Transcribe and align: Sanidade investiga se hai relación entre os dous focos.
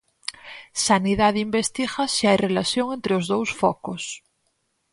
Sanidade 0.87 1.39
investiga 1.47 2.01
se 2.15 2.23
hai 2.29 2.37
relación 2.47 2.87
entre 2.97 3.11
os 3.19 3.25
dous 3.33 3.49
focos. 3.61 4.03